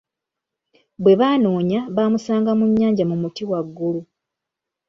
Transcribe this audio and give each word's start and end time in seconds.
Bwe 1.01 1.13
banoonya 1.21 1.79
bamusanga 1.95 2.51
mu 2.59 2.65
nnyanja 2.69 3.03
mu 3.09 3.15
muti 3.21 3.43
waggulu. 3.49 4.01